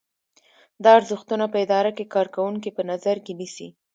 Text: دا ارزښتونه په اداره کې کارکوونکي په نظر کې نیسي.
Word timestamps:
دا 0.83 0.89
ارزښتونه 0.99 1.45
په 1.53 1.57
اداره 1.65 1.91
کې 1.97 2.11
کارکوونکي 2.15 2.69
په 2.77 2.81
نظر 2.91 3.15
کې 3.25 3.31
نیسي. 3.39 3.67